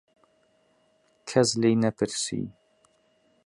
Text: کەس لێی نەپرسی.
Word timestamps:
کەس 1.29 1.49
لێی 1.61 1.75
نەپرسی. 1.83 2.43